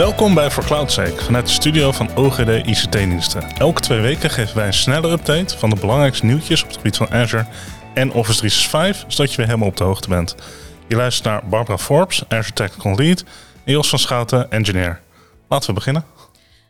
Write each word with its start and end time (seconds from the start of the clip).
Welkom 0.00 0.34
bij 0.34 0.50
For 0.50 0.64
Cloud's 0.64 0.94
Sake 0.94 1.24
vanuit 1.24 1.46
de 1.46 1.52
studio 1.52 1.92
van 1.92 2.16
OGD 2.16 2.48
ICT-diensten. 2.48 3.42
Elke 3.58 3.80
twee 3.80 4.00
weken 4.00 4.30
geven 4.30 4.56
wij 4.56 4.66
een 4.66 4.72
snelle 4.72 5.10
update 5.10 5.58
van 5.58 5.70
de 5.70 5.76
belangrijkste 5.80 6.26
nieuwtjes 6.26 6.62
op 6.62 6.68
het 6.68 6.76
gebied 6.76 6.96
van 6.96 7.10
Azure 7.10 7.46
en 7.94 8.12
Office 8.12 8.38
365, 8.38 9.12
zodat 9.12 9.30
je 9.30 9.36
weer 9.36 9.46
helemaal 9.46 9.68
op 9.68 9.76
de 9.76 9.84
hoogte 9.84 10.08
bent. 10.08 10.34
Je 10.88 10.96
luistert 10.96 11.26
naar 11.26 11.48
Barbara 11.48 11.78
Forbes, 11.78 12.22
Azure 12.28 12.52
Technical 12.52 12.94
Lead, 12.94 13.24
en 13.64 13.72
Jos 13.72 13.88
van 13.88 13.98
Schouten, 13.98 14.50
Engineer. 14.50 15.00
Laten 15.48 15.68
we 15.68 15.74
beginnen. 15.74 16.04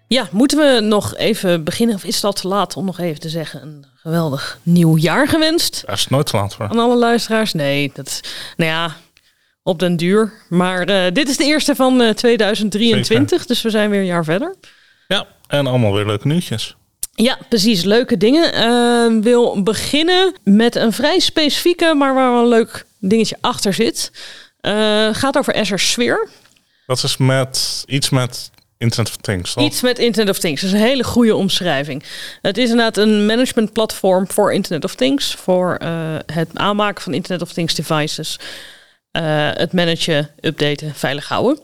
Ja, 0.06 0.28
moeten 0.30 0.58
we 0.58 0.80
nog 0.80 1.16
even 1.16 1.64
beginnen? 1.64 1.96
Of 1.96 2.04
is 2.04 2.14
het 2.14 2.24
al 2.24 2.32
te 2.32 2.48
laat 2.48 2.76
om 2.76 2.84
nog 2.84 2.98
even 2.98 3.20
te 3.20 3.28
zeggen 3.28 3.62
een 3.62 3.86
geweldig 3.94 4.58
nieuw 4.62 4.96
jaar 4.96 5.28
gewenst? 5.28 5.82
Daar 5.86 5.94
is 5.94 6.00
het 6.00 6.10
nooit 6.10 6.26
te 6.26 6.36
laat 6.36 6.54
voor. 6.54 6.68
Aan 6.68 6.78
alle 6.78 6.96
luisteraars? 6.96 7.52
Nee, 7.52 7.90
dat 7.94 8.06
is, 8.06 8.20
nou 8.56 8.70
ja, 8.70 8.96
op 9.62 9.78
den 9.78 9.96
duur. 9.96 10.32
Maar 10.48 10.88
uh, 10.88 11.12
dit 11.12 11.28
is 11.28 11.36
de 11.36 11.44
eerste 11.44 11.74
van 11.74 12.00
uh, 12.00 12.10
2023, 12.10 13.28
Zeker. 13.30 13.46
dus 13.46 13.62
we 13.62 13.70
zijn 13.70 13.90
weer 13.90 14.00
een 14.00 14.06
jaar 14.06 14.24
verder. 14.24 14.54
Ja, 15.08 15.26
en 15.46 15.66
allemaal 15.66 15.94
weer 15.94 16.06
leuke 16.06 16.26
nieuwtjes. 16.26 16.76
Ja, 17.14 17.38
precies. 17.48 17.82
Leuke 17.82 18.16
dingen. 18.16 18.54
Uh, 18.54 19.22
wil 19.22 19.62
beginnen 19.62 20.34
met 20.44 20.74
een 20.74 20.92
vrij 20.92 21.18
specifieke, 21.18 21.94
maar 21.94 22.14
waar 22.14 22.32
wel 22.32 22.42
een 22.42 22.48
leuk 22.48 22.86
dingetje 22.98 23.36
achter 23.40 23.74
zit. 23.74 24.10
Uh, 24.62 25.08
gaat 25.12 25.38
over 25.38 25.54
Azure 25.54 25.80
Sphere. 25.80 26.28
Dat 26.86 27.02
is 27.02 27.16
met 27.16 27.84
iets 27.86 28.10
met 28.10 28.50
Internet 28.78 29.08
of 29.08 29.16
Things. 29.16 29.52
Toch? 29.52 29.64
Iets 29.64 29.80
met 29.80 29.98
Internet 29.98 30.34
of 30.34 30.40
Things. 30.40 30.60
Dat 30.60 30.70
is 30.70 30.76
een 30.76 30.86
hele 30.86 31.04
goede 31.04 31.36
omschrijving. 31.36 32.02
Het 32.42 32.58
is 32.58 32.70
inderdaad 32.70 32.96
een 32.96 33.26
managementplatform 33.26 34.30
voor 34.30 34.52
Internet 34.52 34.84
of 34.84 34.94
Things. 34.94 35.34
Voor 35.34 35.78
het 36.26 36.48
aanmaken 36.54 37.02
van 37.02 37.14
Internet 37.14 37.42
of 37.42 37.52
Things 37.52 37.74
devices. 37.74 38.38
Uh, 39.12 39.50
het 39.52 39.72
managen, 39.72 40.30
updaten, 40.40 40.94
veilig 40.94 41.28
houden. 41.28 41.58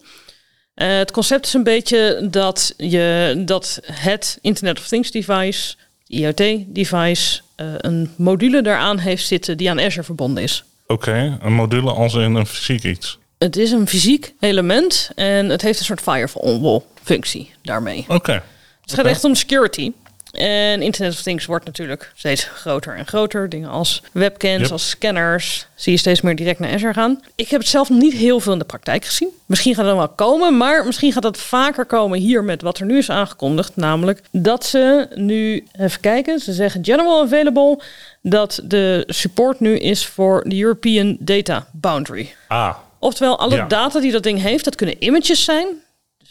Uh, 0.75 0.97
het 0.97 1.11
concept 1.11 1.47
is 1.47 1.53
een 1.53 1.63
beetje 1.63 2.29
dat, 2.31 2.75
je, 2.77 3.35
dat 3.47 3.81
het 3.93 4.39
Internet 4.41 4.79
of 4.79 4.87
Things 4.89 5.11
device, 5.11 5.75
IoT-device, 6.07 7.41
uh, 7.57 7.67
een 7.77 8.11
module 8.17 8.63
daaraan 8.63 8.99
heeft 8.99 9.27
zitten 9.27 9.57
die 9.57 9.71
aan 9.71 9.81
Azure 9.81 10.03
verbonden 10.03 10.43
is. 10.43 10.65
Oké, 10.87 10.93
okay, 10.93 11.39
een 11.41 11.53
module 11.53 11.93
als 11.93 12.15
in 12.15 12.35
een 12.35 12.47
fysiek 12.47 12.85
iets. 12.85 13.19
Het 13.39 13.57
is 13.57 13.71
een 13.71 13.89
fysiek 13.89 14.35
element 14.41 15.11
en 15.15 15.49
het 15.49 15.63
heeft 15.63 15.79
een 15.79 15.85
soort 15.85 16.01
firewall-functie 16.01 17.51
daarmee. 17.63 17.99
Oké. 18.03 18.15
Okay. 18.15 18.43
Het 18.81 18.91
gaat 18.91 18.99
okay. 18.99 19.11
echt 19.11 19.25
om 19.25 19.35
security. 19.35 19.93
En 20.37 20.83
Internet 20.83 21.13
of 21.13 21.23
Things 21.23 21.47
wordt 21.47 21.65
natuurlijk 21.65 22.13
steeds 22.15 22.45
groter 22.45 22.97
en 22.97 23.07
groter. 23.07 23.49
Dingen 23.49 23.69
als 23.69 24.03
webcams, 24.13 24.63
yep. 24.63 24.71
als 24.71 24.89
scanners, 24.89 25.67
zie 25.75 25.93
je 25.93 25.99
steeds 25.99 26.21
meer 26.21 26.37
direct 26.37 26.59
naar 26.59 26.73
Azure 26.73 26.93
gaan. 26.93 27.21
Ik 27.35 27.49
heb 27.49 27.61
het 27.61 27.69
zelf 27.69 27.91
niet 27.91 28.13
heel 28.13 28.41
veel 28.41 28.53
in 28.53 28.59
de 28.59 28.65
praktijk 28.65 29.05
gezien. 29.05 29.29
Misschien 29.47 29.75
gaat 29.75 29.85
het 29.85 29.95
dan 29.95 30.05
wel 30.05 30.15
komen, 30.29 30.57
maar 30.57 30.85
misschien 30.87 31.13
gaat 31.13 31.23
dat 31.23 31.39
vaker 31.39 31.85
komen 31.85 32.19
hier 32.19 32.45
met 32.45 32.63
wat 32.63 32.79
er 32.79 32.87
nu 32.87 32.99
is 32.99 33.11
aangekondigd. 33.11 33.77
Namelijk 33.77 34.23
dat 34.31 34.65
ze 34.65 35.09
nu, 35.15 35.67
even 35.79 36.01
kijken, 36.01 36.39
ze 36.39 36.53
zeggen 36.53 36.85
general 36.85 37.23
available, 37.23 37.81
dat 38.23 38.61
de 38.65 39.05
support 39.07 39.61
nu 39.61 39.79
is 39.79 40.07
voor 40.07 40.45
de 40.47 40.61
European 40.61 41.17
Data 41.21 41.67
Boundary. 41.73 42.35
Ah. 42.49 42.77
Oftewel, 42.99 43.39
alle 43.39 43.55
Ja. 43.57 43.67
data 43.67 44.01
die 44.01 44.13
dat 44.13 44.23
ding 44.23 44.43
heeft, 44.43 44.65
dat 44.65 44.75
kunnen 44.75 45.05
images 45.05 45.45
zijn. 45.45 45.67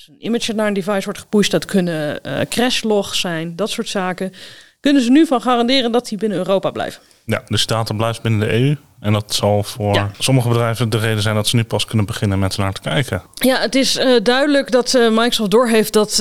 Dus 0.05 0.15
een 0.15 0.25
image 0.25 0.53
naar 0.53 0.67
een 0.67 0.73
device 0.73 1.03
wordt 1.03 1.19
gepusht, 1.19 1.51
dat 1.51 1.65
kunnen 1.65 2.19
uh, 2.25 2.39
crashlogs 2.49 3.19
zijn, 3.19 3.55
dat 3.55 3.69
soort 3.69 3.89
zaken. 3.89 4.33
Kunnen 4.79 5.01
ze 5.01 5.11
nu 5.11 5.25
van 5.25 5.41
garanderen 5.41 5.91
dat 5.91 6.07
die 6.07 6.17
binnen 6.17 6.37
Europa 6.37 6.71
blijven? 6.71 7.01
Ja, 7.25 7.43
dus 7.47 7.65
data 7.65 7.93
blijft 7.93 8.21
binnen 8.21 8.39
de 8.47 8.53
EU. 8.53 8.75
En 8.99 9.13
dat 9.13 9.33
zal 9.35 9.63
voor 9.63 9.93
Ja. 9.93 10.11
sommige 10.19 10.47
bedrijven 10.47 10.89
de 10.89 10.97
reden 10.97 11.21
zijn 11.21 11.35
dat 11.35 11.47
ze 11.47 11.55
nu 11.55 11.63
pas 11.63 11.85
kunnen 11.85 12.05
beginnen 12.05 12.39
met 12.39 12.53
ernaar 12.55 12.73
te 12.73 12.81
kijken. 12.81 13.21
Ja, 13.33 13.59
het 13.59 13.75
is 13.75 13.97
uh, 13.97 14.19
duidelijk 14.23 14.71
dat 14.71 14.93
uh, 14.93 15.09
Microsoft 15.09 15.51
doorheeft 15.51 15.93
dat 15.93 16.11
uh, 16.11 16.17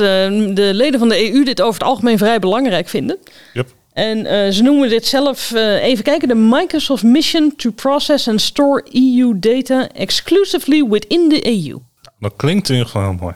de 0.54 0.70
leden 0.74 0.98
van 0.98 1.08
de 1.08 1.32
EU 1.32 1.44
dit 1.44 1.60
over 1.60 1.80
het 1.80 1.88
algemeen 1.88 2.19
vrij 2.19 2.38
belangrijk 2.38 2.88
vinden. 2.88 3.19
Yep. 3.53 3.69
En 3.92 4.53
ze 4.53 4.62
noemen 4.62 4.88
dit 4.88 5.06
zelf, 5.06 5.53
even 5.80 6.04
kijken, 6.04 6.28
de 6.28 6.34
Microsoft 6.34 7.03
Mission 7.03 7.53
to 7.56 7.70
Process 7.70 8.28
and 8.28 8.41
Store 8.41 8.84
EU 8.92 9.38
Data 9.38 9.88
exclusively 9.88 10.86
within 10.88 11.28
the 11.28 11.47
EU. 11.47 11.78
Dat 12.19 12.32
klinkt 12.36 12.69
in 12.69 12.75
ieder 12.75 12.91
geval 12.91 13.09
heel 13.10 13.19
mooi. 13.20 13.34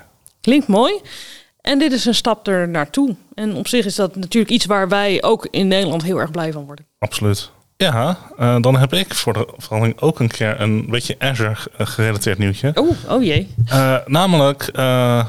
Klinkt 0.48 0.66
mooi. 0.66 1.00
En 1.60 1.78
dit 1.78 1.92
is 1.92 2.04
een 2.04 2.14
stap 2.14 2.46
er 2.46 2.68
naartoe. 2.68 3.16
En 3.34 3.54
op 3.54 3.68
zich 3.68 3.84
is 3.84 3.94
dat 3.94 4.16
natuurlijk 4.16 4.52
iets 4.52 4.66
waar 4.66 4.88
wij 4.88 5.22
ook 5.22 5.48
in 5.50 5.68
Nederland 5.68 6.02
heel 6.02 6.18
erg 6.18 6.30
blij 6.30 6.52
van 6.52 6.64
worden. 6.64 6.86
Absoluut. 6.98 7.50
Ja, 7.76 8.18
uh, 8.40 8.56
dan 8.60 8.76
heb 8.76 8.92
ik 8.92 9.14
voor 9.14 9.32
de 9.32 9.48
verandering 9.56 10.00
ook 10.00 10.20
een 10.20 10.28
keer 10.28 10.60
een 10.60 10.86
beetje 10.90 11.16
Azure 11.18 11.56
gerelateerd 11.78 12.38
nieuwtje. 12.38 12.72
Oh, 12.74 12.90
oh 13.08 13.22
jee. 13.22 13.54
Uh, 13.66 13.96
namelijk 14.06 14.70
uh, 14.76 15.26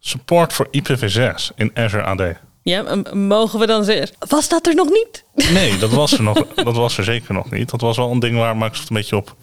support 0.00 0.52
voor 0.52 0.68
IPv6 0.70 1.54
in 1.56 1.70
Azure 1.74 2.02
AD. 2.02 2.22
Ja, 2.62 3.02
mogen 3.12 3.58
we 3.58 3.66
dan 3.66 3.84
zeggen, 3.84 4.16
was 4.28 4.48
dat 4.48 4.66
er 4.66 4.74
nog 4.74 4.88
niet? 4.88 5.24
Nee, 5.52 5.78
dat 5.78 5.90
was 5.90 6.12
er, 6.12 6.22
nog, 6.22 6.46
dat 6.54 6.76
was 6.76 6.98
er 6.98 7.04
zeker 7.04 7.34
nog 7.34 7.50
niet. 7.50 7.70
Dat 7.70 7.80
was 7.80 7.96
wel 7.96 8.10
een 8.10 8.20
ding 8.20 8.36
waar 8.36 8.56
Microsoft 8.56 8.90
een 8.90 8.96
beetje 8.96 9.16
op, 9.16 9.36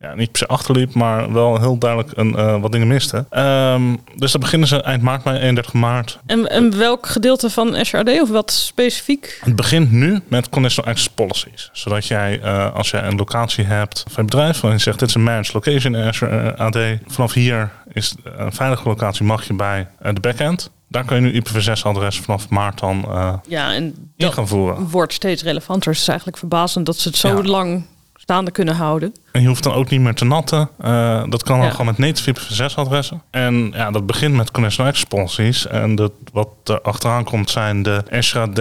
ja, 0.00 0.14
niet 0.14 0.30
per 0.30 0.38
se 0.38 0.46
achterliep, 0.46 0.94
maar 0.94 1.32
wel 1.32 1.60
heel 1.60 1.78
duidelijk 1.78 2.16
een, 2.16 2.28
uh, 2.28 2.60
wat 2.60 2.72
dingen 2.72 2.86
miste. 2.86 3.24
Um, 3.30 4.00
dus 4.16 4.32
dan 4.32 4.40
beginnen 4.40 4.68
ze 4.68 4.82
eind 4.82 5.02
maart, 5.02 5.24
mei 5.24 5.38
31 5.38 5.72
maart. 5.72 6.18
En, 6.26 6.50
en 6.50 6.78
welk 6.78 7.06
gedeelte 7.06 7.50
van 7.50 7.74
AD 7.74 8.20
of 8.20 8.28
wat 8.28 8.50
specifiek? 8.50 9.38
Het 9.44 9.56
begint 9.56 9.92
nu 9.92 10.20
met 10.28 10.48
conditional 10.48 10.90
access 10.90 11.10
policies. 11.10 11.70
Zodat 11.72 12.06
jij, 12.06 12.40
uh, 12.42 12.74
als 12.74 12.90
jij 12.90 13.02
een 13.02 13.16
locatie 13.16 13.64
hebt 13.64 14.04
van 14.08 14.18
een 14.18 14.24
bedrijf, 14.24 14.60
waarin 14.60 14.78
je 14.78 14.84
zegt, 14.84 14.98
dit 14.98 15.08
is 15.08 15.14
een 15.14 15.22
managed 15.22 15.52
location 15.52 15.94
in 15.94 16.08
Azure 16.08 16.54
uh, 16.58 16.66
AD. 16.66 16.78
Vanaf 17.06 17.32
hier 17.32 17.70
is 17.92 18.14
een 18.24 18.52
veilige 18.52 18.88
locatie, 18.88 19.24
mag 19.24 19.46
je 19.46 19.54
bij 19.54 19.88
de 20.12 20.20
backend. 20.20 20.70
Daar 20.88 21.04
kun 21.04 21.16
je 21.16 21.22
nu 21.22 21.42
IPv6-adres 21.42 22.20
vanaf 22.20 22.48
maart 22.48 22.78
dan 22.78 23.04
ja, 23.48 23.74
en 23.74 24.12
in 24.16 24.32
gaan 24.32 24.48
voeren. 24.48 24.88
wordt 24.88 25.12
steeds 25.12 25.42
relevanter. 25.42 25.90
Het 25.92 26.00
is 26.00 26.08
eigenlijk 26.08 26.38
verbazend 26.38 26.86
dat 26.86 26.96
ze 26.96 27.08
het 27.08 27.16
zo 27.16 27.28
ja. 27.28 27.42
lang 27.42 27.84
staande 28.28 28.50
kunnen 28.50 28.74
houden. 28.74 29.14
En 29.32 29.40
je 29.40 29.46
hoeft 29.46 29.62
dan 29.62 29.72
ook 29.72 29.90
niet 29.90 30.00
meer 30.00 30.14
te 30.14 30.24
natten. 30.24 30.70
Uh, 30.84 31.22
dat 31.28 31.42
kan 31.42 31.56
dan 31.56 31.66
ja. 31.66 31.70
gewoon 31.70 31.86
met 31.86 31.98
native 31.98 32.34
IPv6-adressen. 32.34 33.22
En 33.30 33.70
ja, 33.74 33.90
dat 33.90 34.06
begint 34.06 34.34
met 34.34 34.52
access 34.52 35.04
policies. 35.04 35.66
En 35.66 35.94
dat, 35.94 36.12
wat 36.32 36.48
er 36.64 36.80
achteraan 36.80 37.24
komt 37.24 37.50
zijn 37.50 37.82
de 37.82 38.02
SHD, 38.18 38.60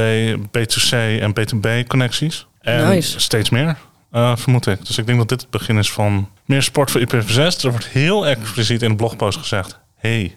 B2C 0.57 1.22
en 1.22 1.33
B2B-connecties. 1.39 2.47
En 2.61 2.88
nice. 2.88 3.19
steeds 3.19 3.50
meer. 3.50 3.77
Uh, 4.13 4.35
vermoed 4.35 4.67
ik. 4.67 4.85
Dus 4.85 4.97
ik 4.97 5.06
denk 5.06 5.17
dat 5.17 5.29
dit 5.29 5.41
het 5.41 5.50
begin 5.50 5.77
is 5.77 5.91
van 5.91 6.29
meer 6.45 6.63
support 6.63 6.91
voor 6.91 7.01
IPv6. 7.01 7.38
Er 7.38 7.69
wordt 7.69 7.88
heel 7.88 8.27
expliciet 8.27 8.81
in 8.81 8.89
de 8.89 8.95
blogpost 8.95 9.38
gezegd: 9.38 9.79
hey, 9.97 10.35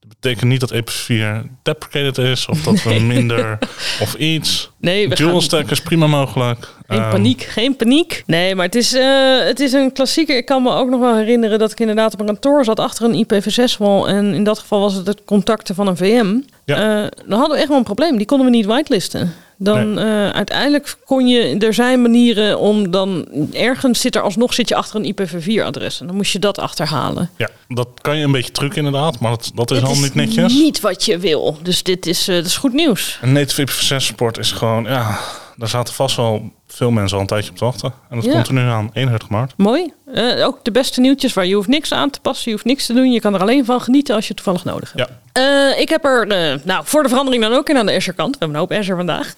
dat 0.00 0.08
betekent 0.20 0.50
niet 0.50 0.60
dat 0.60 0.72
EP4 0.72 1.46
deprecated 1.62 2.18
is 2.18 2.46
of 2.46 2.62
dat 2.62 2.82
we 2.82 3.00
minder 3.00 3.58
of 4.00 4.14
iets. 4.14 4.70
Nee, 4.80 5.08
we 5.08 5.14
Dual 5.14 5.30
gaan- 5.30 5.42
stack 5.42 5.70
is 5.70 5.80
prima 5.80 6.06
mogelijk. 6.06 6.74
Geen 6.86 6.98
Ehm, 6.98 7.10
paniek, 7.10 7.42
geen 7.42 7.76
paniek. 7.76 8.22
Nee, 8.26 8.54
maar 8.54 8.64
het 8.66 8.74
is, 8.74 8.92
eh, 8.94 9.38
het 9.44 9.60
is 9.60 9.72
een 9.72 9.92
klassieker. 9.92 10.36
Ik 10.36 10.46
kan 10.46 10.62
me 10.62 10.70
ook 10.72 10.88
nog 10.88 11.00
wel 11.00 11.16
herinneren 11.16 11.58
dat 11.58 11.72
ik 11.72 11.80
inderdaad 11.80 12.12
op 12.12 12.20
een 12.20 12.26
kantoor 12.26 12.64
zat 12.64 12.80
achter 12.80 13.04
een 13.04 13.14
IPv6-wall. 13.14 14.06
En 14.06 14.34
in 14.34 14.44
dat 14.44 14.58
geval 14.58 14.80
was 14.80 14.94
het 14.94 15.06
het 15.06 15.24
contacten 15.24 15.74
van 15.74 15.86
een 15.86 15.96
VM. 15.96 16.40
Ja. 16.64 17.02
Eh, 17.04 17.08
dan 17.26 17.38
hadden 17.38 17.54
we 17.56 17.58
echt 17.60 17.68
wel 17.68 17.78
een 17.78 17.82
probleem. 17.84 18.16
Die 18.16 18.26
konden 18.26 18.46
we 18.46 18.52
niet 18.52 18.66
whitelisten. 18.66 19.34
Dan 19.60 19.98
eh, 19.98 20.28
uiteindelijk 20.28 20.96
kon 21.04 21.28
je, 21.28 21.58
er 21.58 21.74
zijn 21.74 22.02
manieren 22.02 22.58
om 22.58 22.90
dan 22.90 23.26
ergens 23.52 24.00
zit 24.00 24.14
er 24.14 24.22
alsnog 24.22 24.54
zit 24.54 24.68
je 24.68 24.74
achter 24.74 25.00
een 25.00 25.14
IPv4-adres. 25.14 26.00
En 26.00 26.06
dan 26.06 26.16
moest 26.16 26.32
je 26.32 26.38
dat 26.38 26.58
achterhalen. 26.58 27.30
Ja, 27.36 27.48
dat 27.68 27.88
kan 28.00 28.16
je 28.16 28.24
een 28.24 28.32
beetje 28.32 28.52
truc 28.52 28.76
inderdaad, 28.76 29.20
maar 29.20 29.30
dat, 29.30 29.50
dat 29.54 29.70
is 29.70 29.82
al 29.82 29.94
niet 29.94 30.14
netjes. 30.14 30.52
niet 30.52 30.80
wat 30.80 31.04
je 31.04 31.18
wil. 31.18 31.58
Dus 31.62 31.82
dit 31.82 32.06
is, 32.06 32.24
dat 32.24 32.44
is 32.44 32.56
goed 32.56 32.72
nieuws. 32.72 33.18
Een 33.22 33.32
native 33.32 33.66
IPv6 33.66 33.96
support 33.96 34.38
is 34.38 34.52
gewoon, 34.52 34.84
ja, 34.84 35.18
daar 35.58 35.68
zaten 35.68 35.94
vast 35.94 36.16
wel 36.16 36.50
veel 36.66 36.90
mensen 36.90 37.14
al 37.16 37.22
een 37.22 37.28
tijdje 37.28 37.50
op 37.50 37.56
te 37.56 37.64
wachten. 37.64 37.92
En 38.10 38.16
dat 38.16 38.24
Ja. 38.24 38.32
komt 38.32 38.46
er 38.46 38.52
nu 38.52 38.60
aan, 38.60 38.90
31 38.92 39.28
maart. 39.28 39.52
Mooi. 39.56 39.92
Eh, 40.14 40.46
ook 40.46 40.64
de 40.64 40.70
beste 40.70 41.00
nieuwtjes 41.00 41.32
waar 41.32 41.46
je 41.46 41.54
hoeft 41.54 41.68
niks 41.68 41.92
aan 41.92 42.10
te 42.10 42.20
passen. 42.20 42.44
Je 42.44 42.52
hoeft 42.52 42.64
niks 42.64 42.86
te 42.86 42.92
doen. 42.92 43.12
Je 43.12 43.20
kan 43.20 43.34
er 43.34 43.40
alleen 43.40 43.64
van 43.64 43.80
genieten 43.80 44.14
als 44.14 44.26
je 44.26 44.34
het 44.34 44.44
toevallig 44.44 44.64
nodig 44.64 44.92
hebt. 44.92 45.08
Ja, 45.08 45.16
Eh, 45.32 45.80
ik 45.80 45.88
heb 45.88 46.04
er, 46.04 46.28
eh, 46.28 46.58
nou, 46.64 46.82
voor 46.86 47.02
de 47.02 47.08
verandering 47.08 47.42
dan 47.42 47.52
ook 47.52 47.68
in 47.68 47.76
aan 47.76 47.86
de 47.86 47.94
Azure 47.94 48.16
kant. 48.16 48.30
We 48.32 48.36
hebben 48.38 48.56
een 48.56 48.68
hoop 48.68 48.78
Azure 48.78 48.96
vandaag. 48.96 49.34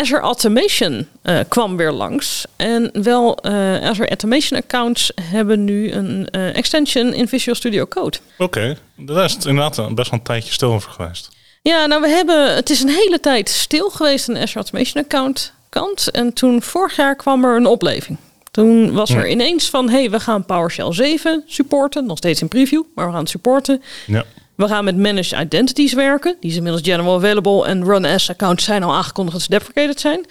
Azure 0.00 0.20
Automation 0.20 1.06
kwam 1.48 1.76
weer 1.76 1.92
langs. 1.92 2.44
En 2.56 2.90
wel, 3.02 3.44
Azure 3.82 4.08
Automation 4.08 4.60
accounts 4.60 5.12
hebben 5.22 5.64
nu 5.64 5.92
een 5.92 6.30
extension 6.30 7.14
in 7.14 7.28
Visual 7.28 7.56
Studio 7.56 7.86
Code. 7.86 8.18
oké. 8.38 8.76
Daar 8.96 9.24
is 9.24 9.32
het 9.32 9.44
inderdaad 9.44 9.94
best 9.94 10.10
wel 10.10 10.18
een 10.18 10.24
tijdje 10.24 10.52
stil 10.52 10.72
over 10.72 10.90
geweest. 10.90 11.28
Ja, 11.62 11.86
nou 11.86 12.00
we 12.02 12.08
hebben, 12.08 12.54
het 12.54 12.70
is 12.70 12.80
een 12.82 12.88
hele 12.88 13.20
tijd 13.20 13.48
stil 13.48 13.90
geweest 13.90 14.28
aan 14.28 14.34
de 14.34 14.40
Azure 14.40 14.58
Automation 14.58 15.02
account 15.04 15.52
kant. 15.68 16.10
En 16.10 16.32
toen 16.32 16.62
vorig 16.62 16.96
jaar 16.96 17.16
kwam 17.16 17.44
er 17.44 17.56
een 17.56 17.66
opleving. 17.66 18.18
Toen 18.50 18.92
was 18.92 19.10
er 19.10 19.20
Ja. 19.24 19.26
ineens 19.26 19.70
van, 19.70 19.88
hey, 19.88 20.10
we 20.10 20.20
gaan 20.20 20.44
PowerShell 20.44 20.92
7 20.92 21.42
supporten. 21.46 22.06
Nog 22.06 22.16
steeds 22.18 22.40
in 22.40 22.48
preview, 22.48 22.82
maar 22.94 23.06
we 23.06 23.10
gaan 23.12 23.20
het 23.20 23.30
supporten. 23.30 23.82
Ja, 24.06 24.24
We 24.54 24.68
gaan 24.68 24.84
met 24.84 24.96
managed 24.96 25.40
identities 25.40 25.92
werken. 25.92 26.36
Die 26.40 26.50
zijn 26.52 26.64
inmiddels 26.66 26.94
general 26.94 27.16
available. 27.16 27.64
En 27.66 27.84
run 27.84 28.04
as 28.04 28.30
accounts 28.30 28.64
zijn 28.64 28.82
al 28.82 28.94
aangekondigd 28.94 29.36
dat 29.36 29.44
ze 29.46 29.50
deprecated 29.58 30.00
zijn. 30.00 30.26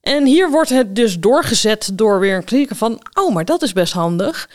En 0.00 0.24
hier 0.26 0.50
wordt 0.50 0.70
het 0.70 0.96
dus 0.96 1.18
doorgezet 1.18 1.90
door 1.92 2.20
weer 2.20 2.36
een 2.36 2.44
klikken 2.44 2.76
van... 2.76 3.00
oh, 3.14 3.34
maar 3.34 3.44
dat 3.44 3.62
is 3.62 3.72
best 3.72 3.92
handig. 3.92 4.48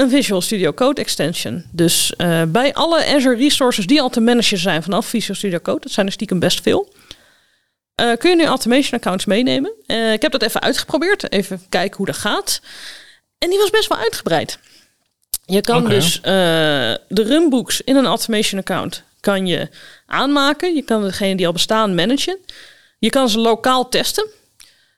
Een 0.00 0.10
Visual 0.10 0.40
Studio 0.40 0.72
Code 0.72 1.00
extension. 1.00 1.64
Dus 1.72 2.12
uh, 2.18 2.42
bij 2.48 2.74
alle 2.74 3.06
Azure 3.06 3.36
resources 3.36 3.86
die 3.86 4.00
al 4.00 4.08
te 4.08 4.20
managen 4.20 4.58
zijn 4.58 4.82
vanaf 4.82 5.06
Visual 5.06 5.36
Studio 5.36 5.58
Code, 5.58 5.80
dat 5.80 5.92
zijn 5.92 6.06
er 6.06 6.12
stiekem 6.12 6.38
best 6.38 6.62
veel, 6.62 6.92
uh, 8.00 8.16
kun 8.16 8.30
je 8.30 8.36
nu 8.36 8.44
automation 8.44 8.98
accounts 8.98 9.24
meenemen. 9.24 9.72
Uh, 9.86 10.12
ik 10.12 10.22
heb 10.22 10.32
dat 10.32 10.42
even 10.42 10.60
uitgeprobeerd, 10.60 11.32
even 11.32 11.62
kijken 11.68 11.96
hoe 11.96 12.06
dat 12.06 12.16
gaat. 12.16 12.60
En 13.38 13.48
die 13.50 13.58
was 13.58 13.70
best 13.70 13.88
wel 13.88 13.98
uitgebreid. 13.98 14.58
Je 15.44 15.60
kan 15.60 15.82
okay. 15.82 15.94
dus 15.94 16.20
de 16.22 16.98
runbooks 17.08 17.80
in 17.80 17.96
een 17.96 18.06
automation 18.06 18.60
account 18.60 19.02
kan 19.20 19.46
je 19.46 19.68
aanmaken. 20.06 20.74
Je 20.74 20.82
kan 20.82 21.02
degene 21.02 21.36
die 21.36 21.46
al 21.46 21.52
bestaan 21.52 21.94
managen. 21.94 22.38
Je 22.98 23.10
kan 23.10 23.28
ze 23.28 23.38
lokaal 23.38 23.88
testen. 23.88 24.26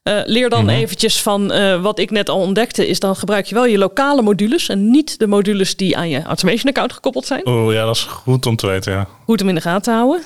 Uh, 0.08 0.20
leer 0.25 0.49
dan 0.49 0.62
mm-hmm. 0.62 0.78
eventjes 0.78 1.22
van 1.22 1.52
uh, 1.52 1.82
wat 1.82 1.99
ik 1.99 2.10
net 2.10 2.28
al 2.28 2.38
ontdekte, 2.38 2.87
is 2.87 3.00
dan 3.00 3.16
gebruik 3.16 3.46
je 3.46 3.54
wel 3.54 3.66
je 3.66 3.78
lokale 3.78 4.22
modules 4.22 4.69
en 4.69 4.90
niet 4.90 5.19
de 5.19 5.26
modules 5.26 5.76
die 5.76 5.96
aan 5.96 6.08
je 6.08 6.22
automation 6.22 6.69
account 6.69 6.93
gekoppeld 6.93 7.26
zijn. 7.26 7.46
Oh 7.46 7.72
ja, 7.72 7.84
dat 7.84 7.96
is 7.96 8.02
goed 8.02 8.46
om 8.46 8.56
te 8.56 8.66
weten, 8.66 8.93
ja. 8.93 9.08
Goed 9.25 9.43
om 9.43 9.49
in 9.49 9.54
de 9.54 9.60
gaten 9.60 9.82
te 9.82 9.90
houden. 9.90 10.22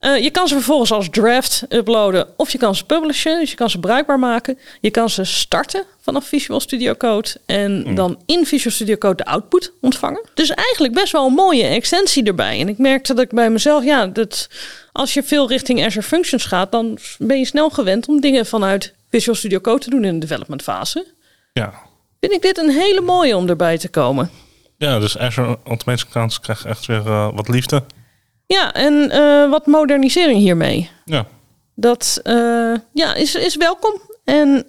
Uh, 0.00 0.22
je 0.22 0.30
kan 0.30 0.48
ze 0.48 0.54
vervolgens 0.54 0.92
als 0.92 1.08
draft 1.10 1.64
uploaden 1.68 2.26
of 2.36 2.50
je 2.50 2.58
kan 2.58 2.74
ze 2.74 2.84
publishen, 2.84 3.38
dus 3.38 3.50
je 3.50 3.56
kan 3.56 3.70
ze 3.70 3.78
bruikbaar 3.78 4.18
maken. 4.18 4.58
Je 4.80 4.90
kan 4.90 5.10
ze 5.10 5.24
starten 5.24 5.84
vanaf 6.00 6.24
Visual 6.24 6.60
Studio 6.60 6.94
Code 6.94 7.28
en 7.46 7.84
mm. 7.86 7.94
dan 7.94 8.18
in 8.26 8.46
Visual 8.46 8.72
Studio 8.72 8.96
Code 8.96 9.16
de 9.16 9.24
output 9.24 9.72
ontvangen. 9.80 10.22
Dus 10.34 10.50
eigenlijk 10.50 10.94
best 10.94 11.12
wel 11.12 11.26
een 11.26 11.32
mooie 11.32 11.64
extensie 11.64 12.24
erbij. 12.24 12.60
En 12.60 12.68
ik 12.68 12.78
merkte 12.78 13.14
dat 13.14 13.24
ik 13.24 13.30
bij 13.30 13.50
mezelf, 13.50 13.84
ja, 13.84 14.06
dat 14.06 14.48
als 14.92 15.14
je 15.14 15.22
veel 15.22 15.48
richting 15.48 15.84
Azure 15.84 16.06
Functions 16.06 16.44
gaat, 16.44 16.72
dan 16.72 16.98
ben 17.18 17.38
je 17.38 17.46
snel 17.46 17.70
gewend 17.70 18.08
om 18.08 18.20
dingen 18.20 18.46
vanuit 18.46 18.94
Visual 19.12 19.36
Studio 19.36 19.60
Code 19.60 19.80
te 19.80 19.90
doen 19.90 20.04
in 20.04 20.12
de 20.12 20.26
development 20.26 20.62
fase. 20.62 21.06
Ja. 21.52 21.72
Vind 22.20 22.32
ik 22.32 22.42
dit 22.42 22.58
een 22.58 22.70
hele 22.70 23.00
mooie 23.00 23.36
om 23.36 23.48
erbij 23.48 23.78
te 23.78 23.88
komen. 23.88 24.30
Ja, 24.76 24.98
dus 24.98 25.18
Azure 25.18 25.58
Automation 25.64 26.08
Accounts 26.08 26.40
krijgt 26.40 26.64
echt 26.64 26.86
weer 26.86 27.06
uh, 27.06 27.28
wat 27.34 27.48
liefde. 27.48 27.82
Ja, 28.46 28.72
en 28.74 28.92
uh, 29.12 29.50
wat 29.50 29.66
modernisering 29.66 30.38
hiermee. 30.38 30.90
Ja. 31.04 31.26
Dat 31.74 32.20
uh, 32.24 32.76
ja, 32.92 33.14
is, 33.14 33.34
is 33.34 33.56
welkom 33.56 34.00
en 34.24 34.66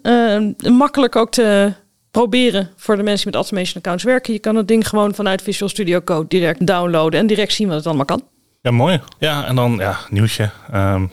makkelijk 0.72 1.16
ook 1.16 1.32
te 1.32 1.74
proberen 2.12 2.70
voor 2.76 2.96
de 2.96 3.04
mensen 3.04 3.24
die 3.24 3.38
met 3.38 3.42
automation 3.42 3.78
accounts 3.78 4.04
werken. 4.04 4.34
Je 4.34 4.40
kan 4.40 4.56
het 4.56 4.68
ding 4.68 4.88
gewoon 4.88 5.16
vanuit 5.16 5.42
Visual 5.42 5.70
Studio 5.70 6.02
Code 6.02 6.28
direct 6.28 6.68
downloaden 6.68 7.20
en 7.20 7.28
direct 7.28 7.54
zien 7.54 7.68
wat 7.68 7.78
het 7.78 7.88
allemaal 7.88 8.06
kan. 8.06 8.28
Ja, 8.62 8.72
mooi. 8.72 9.02
Ja, 9.20 9.46
en 9.46 9.56
dan 9.56 9.76
ja, 9.80 9.98
nieuwtje. 10.10 10.50
Um, 10.74 11.12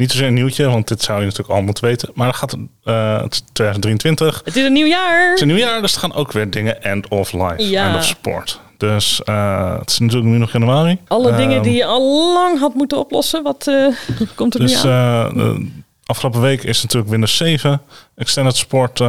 niet 0.00 0.10
zozeer 0.10 0.26
een 0.26 0.34
nieuwtje, 0.34 0.68
want 0.68 0.88
dit 0.88 1.02
zou 1.02 1.18
je 1.18 1.24
natuurlijk 1.24 1.54
al 1.54 1.62
moeten 1.62 1.84
weten. 1.84 2.10
Maar 2.14 2.26
dan 2.26 2.34
gaat 2.34 2.56
uh, 2.84 3.22
het 3.22 3.42
2023. 3.52 4.40
Het 4.44 4.56
is 4.56 4.64
een 4.64 4.72
nieuw 4.72 4.86
jaar. 4.86 5.24
Het 5.28 5.34
is 5.34 5.40
een 5.40 5.48
nieuw 5.48 5.56
jaar, 5.56 5.80
dus 5.80 5.94
er 5.94 6.00
gaan 6.00 6.14
ook 6.14 6.32
weer 6.32 6.50
dingen 6.50 6.82
end 6.82 7.08
of 7.08 7.32
life, 7.32 7.68
ja. 7.68 7.86
end 7.86 7.96
of 7.96 8.04
support. 8.04 8.60
Dus 8.76 9.20
uh, 9.24 9.78
het 9.78 9.90
is 9.90 9.98
natuurlijk 9.98 10.30
nu 10.30 10.38
nog 10.38 10.52
januari. 10.52 10.98
Alle 11.08 11.36
dingen 11.36 11.54
ehm, 11.54 11.62
die 11.62 11.74
je 11.74 11.84
al 11.84 12.32
lang 12.34 12.58
had 12.58 12.74
moeten 12.74 12.98
oplossen, 12.98 13.42
wat 13.42 13.66
uh, 13.68 13.94
komt 14.34 14.54
er 14.54 14.60
dus, 14.60 14.82
nu 14.82 14.90
aan? 14.90 15.34
de 15.34 15.70
afgelopen 16.04 16.40
week 16.40 16.62
is 16.62 16.82
natuurlijk 16.82 17.10
Windows 17.10 17.36
7 17.36 17.82
Extended 18.16 18.56
Support 18.56 19.02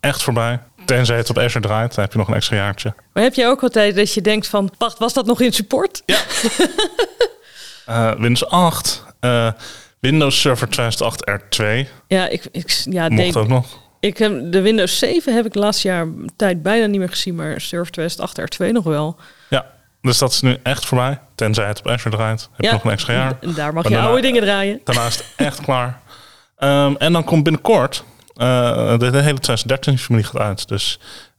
echt 0.00 0.22
voorbij. 0.22 0.60
Tenzij 0.84 1.16
het 1.16 1.30
op 1.30 1.38
Azure 1.38 1.66
draait, 1.66 1.94
dan 1.94 2.04
heb 2.04 2.12
je 2.12 2.18
nog 2.18 2.28
een 2.28 2.34
extra 2.34 2.56
jaartje. 2.56 2.94
Maar 3.12 3.22
heb 3.22 3.34
je 3.34 3.46
ook 3.46 3.62
altijd 3.62 3.96
dat 3.96 4.14
je 4.14 4.20
denkt 4.20 4.46
van, 4.46 4.70
wacht, 4.78 4.98
was 4.98 5.12
dat 5.12 5.26
nog 5.26 5.40
in 5.40 5.52
support? 5.52 6.02
Ja. 6.06 6.18
Windows 8.18 8.46
8, 8.46 9.04
Windows 10.00 10.40
Server 10.40 10.68
2008 10.68 11.30
R2. 11.30 11.88
Ja, 12.06 12.28
ik, 12.28 12.44
ik 12.52 12.70
ja, 12.84 13.08
Mocht 13.08 13.16
denk, 13.16 13.36
ook 13.36 13.48
nog. 13.48 13.66
Ik 14.00 14.18
heb 14.18 14.52
de 14.52 14.60
Windows 14.60 14.98
7 14.98 15.34
heb 15.34 15.46
ik 15.46 15.54
laatst 15.54 15.82
jaar 15.82 16.06
tijd 16.36 16.62
bijna 16.62 16.86
niet 16.86 16.98
meer 16.98 17.08
gezien, 17.08 17.34
maar 17.34 17.60
Server 17.60 17.92
2008 17.92 18.62
R2 18.62 18.72
nog 18.72 18.84
wel. 18.84 19.16
Ja, 19.48 19.66
dus 20.00 20.18
dat 20.18 20.32
is 20.32 20.40
nu 20.40 20.56
echt 20.62 20.86
voorbij. 20.86 21.18
Tenzij 21.34 21.66
het 21.66 21.78
op 21.78 21.88
Azure 21.88 22.16
draait. 22.16 22.48
Heb 22.52 22.64
je 22.64 22.72
nog 22.72 22.84
een 22.84 22.90
extra 22.90 23.12
jaar. 23.12 23.38
En 23.40 23.54
daar 23.54 23.72
mag 23.72 23.88
je 23.88 23.98
oude 23.98 24.22
dingen 24.22 24.42
draaien. 24.42 24.80
Daarna 24.84 25.06
is 25.06 25.16
het 25.16 25.26
echt 25.36 25.60
klaar. 25.66 26.00
Um, 26.58 26.96
en 26.96 27.12
dan 27.12 27.24
komt 27.24 27.42
binnenkort 27.42 28.04
uh, 28.36 28.98
de, 28.98 29.20
hele 29.22 29.38
2013-familie 29.50 30.24
gaat 30.24 30.40
uit. 30.40 30.68
Dus 30.68 30.98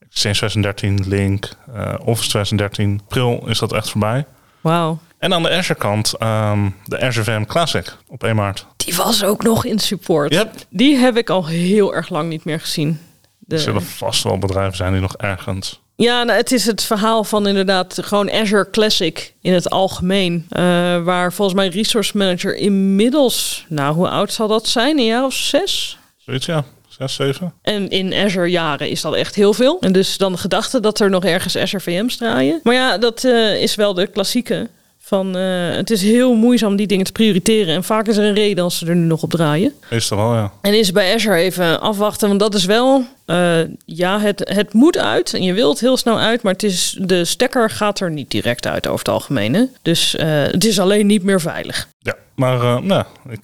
sinds 0.09 0.37
2013 0.37 1.07
Link, 1.07 1.49
uh, 1.75 1.93
Office 2.05 2.29
2013, 2.29 3.01
april 3.03 3.43
is 3.47 3.59
dat 3.59 3.73
echt 3.73 3.89
voorbij. 3.89 4.25
Wauw. 4.61 4.99
En 5.17 5.33
aan 5.33 5.43
de 5.43 5.49
Azure 5.49 5.79
kant 5.79 6.13
um, 6.23 6.75
de 6.85 7.01
Azure 7.01 7.23
VM 7.23 7.45
Classic 7.45 7.95
op 8.07 8.23
1 8.23 8.35
maart. 8.35 8.65
Die 8.77 8.95
was 8.95 9.23
ook 9.23 9.43
nog 9.43 9.65
in 9.65 9.79
support. 9.79 10.33
Yep. 10.33 10.53
Die 10.69 10.95
heb 10.95 11.17
ik 11.17 11.29
al 11.29 11.47
heel 11.47 11.95
erg 11.95 12.09
lang 12.09 12.29
niet 12.29 12.43
meer 12.43 12.59
gezien. 12.59 12.99
De... 13.39 13.55
Er 13.55 13.61
zullen 13.61 13.83
vast 13.83 14.23
wel 14.23 14.37
bedrijven 14.37 14.77
zijn 14.77 14.91
die 14.91 15.01
nog 15.01 15.15
ergens... 15.17 15.79
Ja, 15.95 16.23
nou, 16.23 16.37
het 16.37 16.51
is 16.51 16.65
het 16.65 16.83
verhaal 16.83 17.23
van 17.23 17.47
inderdaad 17.47 17.97
gewoon 18.01 18.31
Azure 18.31 18.69
Classic 18.69 19.33
in 19.41 19.53
het 19.53 19.69
algemeen. 19.69 20.33
Uh, 20.49 20.59
waar 21.03 21.33
volgens 21.33 21.57
mij 21.57 21.67
Resource 21.67 22.17
Manager 22.17 22.55
inmiddels... 22.55 23.65
Nou, 23.69 23.95
hoe 23.95 24.09
oud 24.09 24.33
zal 24.33 24.47
dat 24.47 24.67
zijn? 24.67 24.97
Een 24.97 25.05
jaar 25.05 25.25
of 25.25 25.33
zes? 25.33 25.97
Zoiets, 26.17 26.45
ja. 26.45 26.63
Zes, 27.01 27.15
zeven. 27.15 27.53
En 27.61 27.89
in 27.89 28.13
Azure 28.13 28.49
jaren 28.49 28.89
is 28.89 29.01
dat 29.01 29.13
echt 29.13 29.35
heel 29.35 29.53
veel. 29.53 29.77
En 29.79 29.91
dus 29.91 30.17
dan 30.17 30.31
de 30.31 30.37
gedachte 30.37 30.79
dat 30.79 30.99
er 30.99 31.09
nog 31.09 31.25
ergens 31.25 31.57
Azure 31.57 31.83
VM's 31.83 32.17
draaien. 32.17 32.59
Maar 32.63 32.73
ja, 32.73 32.97
dat 32.97 33.23
uh, 33.23 33.61
is 33.61 33.75
wel 33.75 33.93
de 33.93 34.07
klassieke 34.07 34.69
van, 34.99 35.37
uh, 35.37 35.75
het 35.75 35.89
is 35.89 36.01
heel 36.01 36.35
moeizaam 36.35 36.75
die 36.75 36.87
dingen 36.87 37.05
te 37.05 37.11
prioriteren. 37.11 37.75
En 37.75 37.83
vaak 37.83 38.07
is 38.07 38.17
er 38.17 38.23
een 38.23 38.33
reden 38.33 38.63
als 38.63 38.77
ze 38.77 38.85
er 38.85 38.95
nu 38.95 39.05
nog 39.05 39.23
op 39.23 39.29
draaien. 39.29 39.73
Is 39.89 40.09
er 40.09 40.17
wel, 40.17 40.33
ja. 40.33 40.51
En 40.61 40.77
is 40.77 40.91
bij 40.91 41.13
Azure 41.13 41.35
even 41.35 41.81
afwachten. 41.81 42.27
Want 42.27 42.39
dat 42.39 42.53
is 42.53 42.65
wel, 42.65 43.05
uh, 43.25 43.59
ja, 43.85 44.19
het, 44.19 44.49
het 44.53 44.73
moet 44.73 44.97
uit. 44.97 45.33
En 45.33 45.43
je 45.43 45.53
wilt 45.53 45.79
heel 45.79 45.97
snel 45.97 46.19
uit. 46.19 46.41
Maar 46.41 46.53
het 46.53 46.63
is, 46.63 46.97
de 46.99 47.25
stekker 47.25 47.69
gaat 47.69 47.99
er 47.99 48.11
niet 48.11 48.31
direct 48.31 48.67
uit 48.67 48.87
over 48.87 48.99
het 48.99 49.13
algemeen. 49.13 49.53
Hè? 49.53 49.63
Dus 49.81 50.15
uh, 50.15 50.25
het 50.27 50.65
is 50.65 50.79
alleen 50.79 51.07
niet 51.07 51.23
meer 51.23 51.41
veilig. 51.41 51.87
Ja, 51.99 52.15
maar 52.35 52.83
nou, 52.83 53.03
ik 53.29 53.39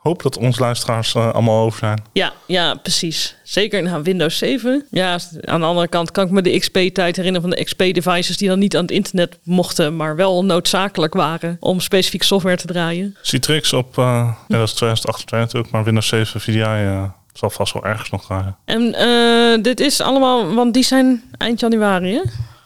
hoop 0.00 0.22
dat 0.22 0.36
onze 0.36 0.60
luisteraars 0.60 1.14
uh, 1.14 1.32
allemaal 1.32 1.64
over 1.64 1.78
zijn. 1.78 2.02
Ja, 2.12 2.32
ja, 2.46 2.74
precies. 2.74 3.36
Zeker 3.42 3.78
in 3.78 4.02
Windows 4.02 4.38
7. 4.38 4.86
Ja, 4.90 5.18
aan 5.44 5.60
de 5.60 5.66
andere 5.66 5.88
kant 5.88 6.10
kan 6.10 6.24
ik 6.24 6.30
me 6.30 6.42
de 6.42 6.58
XP-tijd 6.58 7.16
herinneren 7.16 7.40
van 7.40 7.50
de 7.50 7.64
XP-devices 7.64 8.36
die 8.36 8.48
dan 8.48 8.58
niet 8.58 8.76
aan 8.76 8.82
het 8.82 8.90
internet 8.90 9.38
mochten, 9.42 9.96
maar 9.96 10.16
wel 10.16 10.44
noodzakelijk 10.44 11.14
waren 11.14 11.56
om 11.60 11.80
specifiek 11.80 12.22
software 12.22 12.56
te 12.56 12.66
draaien. 12.66 13.16
Citrix 13.22 13.72
op, 13.72 13.96
uh, 13.98 14.04
ja, 14.48 14.58
dat 14.58 14.68
is 14.68 14.74
2028 14.74 15.38
natuurlijk, 15.38 15.72
maar 15.72 15.84
Windows 15.84 16.08
7 16.08 16.40
VDI 16.40 16.58
uh, 16.58 17.04
zal 17.32 17.50
vast 17.50 17.72
wel 17.72 17.84
ergens 17.84 18.10
nog 18.10 18.24
draaien. 18.24 18.56
En 18.64 19.62
dit 19.62 19.80
is 19.80 20.00
allemaal, 20.00 20.54
want 20.54 20.74
die 20.74 20.84
zijn 20.84 21.22
eind 21.38 21.60
januari, 21.60 22.14
hè? 22.14 22.22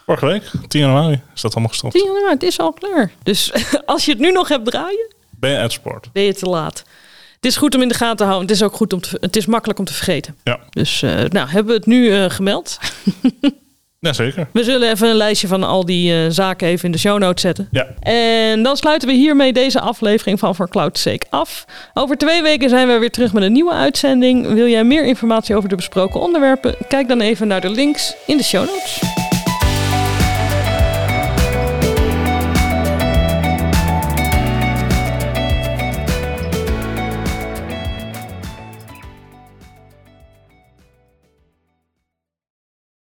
Vorige 0.06 0.26
week, 0.26 0.50
10 0.69 0.81
januari, 0.81 1.22
is 1.34 1.41
dat 1.41 1.53
allemaal 1.53 1.70
gestopt. 1.70 1.94
10 1.94 2.05
januari, 2.05 2.32
het 2.32 2.43
is 2.43 2.58
al 2.58 2.72
klaar. 2.72 3.12
Dus 3.22 3.53
als 3.86 4.05
je 4.05 4.10
het 4.10 4.20
nu 4.20 4.32
nog 4.32 4.48
hebt 4.48 4.64
draaien... 4.67 5.12
Ben 5.31 5.50
je 5.50 5.56
uit 5.56 5.72
sport? 5.72 6.08
Ben 6.12 6.22
je 6.22 6.34
te 6.34 6.46
laat 6.46 6.84
het 7.44 7.53
is 7.53 7.58
goed 7.58 7.74
om 7.74 7.82
in 7.82 7.89
de 7.89 7.94
gaten 7.94 8.17
te 8.17 8.24
houden. 8.24 8.46
Het 8.48 8.56
is 8.56 8.63
ook 8.63 8.74
goed 8.74 8.93
om 8.93 9.01
te, 9.01 9.17
het 9.20 9.36
is 9.36 9.46
makkelijk 9.46 9.79
om 9.79 9.84
te 9.84 9.93
vergeten. 9.93 10.36
Ja. 10.44 10.58
Dus 10.70 11.03
uh, 11.03 11.10
nou, 11.10 11.48
hebben 11.48 11.67
we 11.67 11.79
het 11.79 11.86
nu 11.86 12.05
uh, 12.05 12.24
gemeld? 12.29 12.79
ja, 14.01 14.13
zeker. 14.13 14.46
We 14.53 14.65
zullen 14.65 14.91
even 14.91 15.08
een 15.08 15.17
lijstje 15.17 15.48
van 15.48 15.63
al 15.63 15.84
die 15.84 16.13
uh, 16.13 16.31
zaken 16.31 16.69
even 16.69 16.84
in 16.84 16.93
de 16.93 16.98
show 16.98 17.19
notes 17.19 17.43
zetten. 17.43 17.69
Ja. 17.70 17.86
En 18.01 18.63
dan 18.63 18.77
sluiten 18.77 19.08
we 19.08 19.15
hiermee 19.15 19.53
deze 19.53 19.81
aflevering 19.81 20.39
van 20.39 20.55
Voor 20.55 20.69
Cloud 20.69 21.06
af. 21.31 21.65
Over 21.94 22.17
twee 22.17 22.43
weken 22.43 22.69
zijn 22.69 22.89
we 22.89 22.98
weer 22.98 23.10
terug 23.10 23.32
met 23.32 23.43
een 23.43 23.53
nieuwe 23.53 23.72
uitzending. 23.72 24.53
Wil 24.53 24.69
jij 24.69 24.84
meer 24.84 25.05
informatie 25.05 25.56
over 25.56 25.69
de 25.69 25.77
besproken 25.77 26.20
onderwerpen? 26.20 26.74
Kijk 26.89 27.08
dan 27.08 27.20
even 27.20 27.46
naar 27.46 27.60
de 27.60 27.70
links 27.70 28.15
in 28.27 28.36
de 28.36 28.44
show 28.44 28.67
notes. 28.67 29.23